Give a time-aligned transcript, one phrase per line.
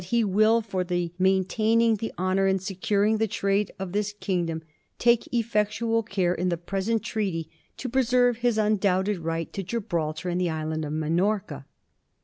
[0.03, 4.63] 389 he will, for the maintaming the honour and securing the trade of this kingdom,
[4.97, 10.41] take effectual care in the present treaty to preserve his undoubted right to Gibraltar and
[10.41, 11.67] the island of Minorca.'